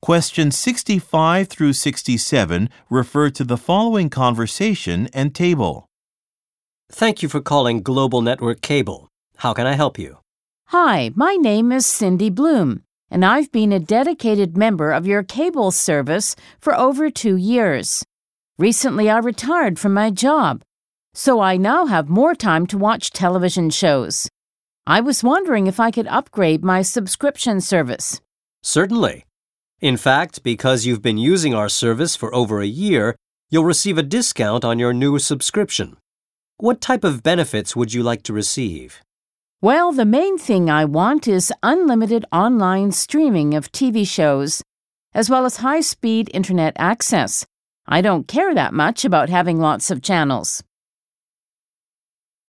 [0.00, 5.88] Questions 65 through 67 refer to the following conversation and table.
[6.90, 9.08] Thank you for calling Global Network Cable.
[9.38, 10.18] How can I help you?
[10.66, 15.72] Hi, my name is Cindy Bloom, and I've been a dedicated member of your cable
[15.72, 18.04] service for over two years.
[18.56, 20.62] Recently, I retired from my job,
[21.12, 24.28] so I now have more time to watch television shows.
[24.86, 28.20] I was wondering if I could upgrade my subscription service.
[28.62, 29.24] Certainly.
[29.80, 33.14] In fact, because you've been using our service for over a year,
[33.48, 35.96] you'll receive a discount on your new subscription.
[36.56, 39.00] What type of benefits would you like to receive?
[39.62, 44.62] Well, the main thing I want is unlimited online streaming of TV shows,
[45.14, 47.46] as well as high speed internet access.
[47.86, 50.60] I don't care that much about having lots of channels.